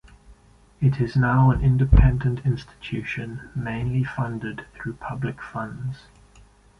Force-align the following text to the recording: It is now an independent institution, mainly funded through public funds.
It 0.81 0.99
is 0.99 1.15
now 1.15 1.51
an 1.51 1.61
independent 1.61 2.43
institution, 2.43 3.51
mainly 3.55 4.03
funded 4.03 4.65
through 4.73 4.93
public 4.93 5.39
funds. 5.39 6.07